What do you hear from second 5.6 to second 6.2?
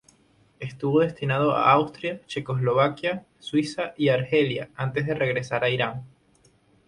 a Irán.